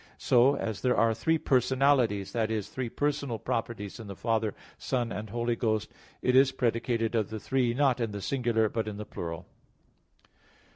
So, 0.17 0.55
as 0.55 0.81
there 0.81 0.97
are 0.97 1.13
three 1.13 1.37
personalities 1.37 2.31
that 2.31 2.49
is, 2.49 2.69
three 2.69 2.89
personal 2.89 3.37
properties 3.37 3.99
in 3.99 4.07
the 4.07 4.15
Father, 4.15 4.55
Son 4.79 5.11
and 5.11 5.29
Holy 5.29 5.55
Ghost 5.55 5.93
it 6.23 6.35
is 6.35 6.51
predicated 6.51 7.13
of 7.13 7.29
the 7.29 7.39
three, 7.39 7.75
not 7.75 7.99
in 7.99 8.09
the 8.09 8.19
singular, 8.19 8.67
but 8.67 8.87
in 8.87 8.97
the 8.97 9.05
plural. 9.05 9.45